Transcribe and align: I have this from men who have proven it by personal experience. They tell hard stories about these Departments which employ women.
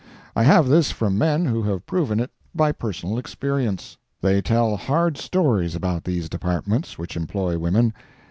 I 0.35 0.41
have 0.41 0.67
this 0.67 0.89
from 0.89 1.15
men 1.19 1.45
who 1.45 1.61
have 1.61 1.85
proven 1.85 2.19
it 2.19 2.31
by 2.55 2.71
personal 2.71 3.19
experience. 3.19 3.97
They 4.19 4.41
tell 4.41 4.75
hard 4.75 5.15
stories 5.15 5.75
about 5.75 6.05
these 6.05 6.27
Departments 6.27 6.97
which 6.97 7.15
employ 7.15 7.59
women. 7.59 7.93